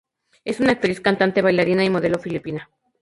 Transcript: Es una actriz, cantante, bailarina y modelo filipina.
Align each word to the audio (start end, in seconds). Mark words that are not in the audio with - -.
Es 0.45 0.59
una 0.59 0.71
actriz, 0.71 0.99
cantante, 0.99 1.43
bailarina 1.43 1.85
y 1.85 1.91
modelo 1.91 2.17
filipina. 2.17 2.71